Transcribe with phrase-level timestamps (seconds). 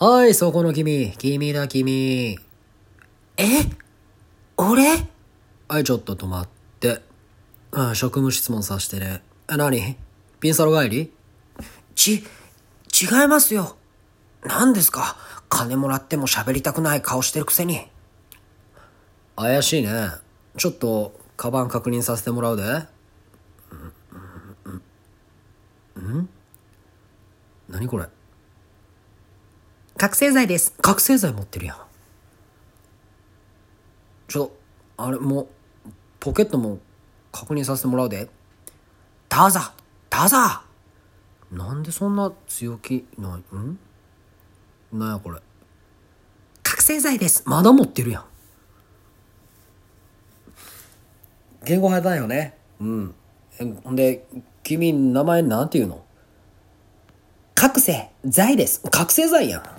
[0.00, 1.12] はい、そこの君。
[1.18, 2.38] 君だ、君。
[3.36, 3.44] え？
[4.56, 4.84] 俺？
[5.66, 7.02] はい、ちょっと止まって。
[7.72, 9.24] あ職務質問させてね。
[9.50, 9.96] え、何？
[10.38, 11.12] ピンサロ帰り？
[11.96, 12.22] ち、違
[13.24, 13.76] いますよ。
[14.44, 15.16] 何ですか？
[15.48, 17.88] 金もらっても喋りたくない顔してるくせに。
[19.34, 20.10] 怪しいね。
[20.56, 22.62] ちょっと、カバン確認させてもらうで。
[22.62, 22.66] ん
[26.20, 26.28] ん？
[27.68, 28.06] 何これ？
[29.98, 30.72] 覚醒剤です。
[30.80, 31.76] 覚醒剤持ってるやん。
[34.28, 34.52] ちょ、
[34.96, 35.48] あれ、もう、
[36.20, 36.78] ポケットも
[37.32, 38.30] 確認させてもらうで。
[39.28, 39.58] どうぞ、
[40.08, 40.36] どうぞ。
[41.50, 43.78] なんでそんな強気ない、ん？
[44.92, 45.40] なんやこれ。
[46.62, 47.42] 覚醒剤です。
[47.46, 48.24] まだ持ってるやん。
[51.64, 52.56] 言語派だよね。
[52.80, 53.14] うん。
[53.58, 54.28] えほんで、
[54.62, 56.04] 君、名前なんて言うの？
[57.56, 58.80] 覚醒剤です。
[58.92, 59.77] 覚醒剤やん。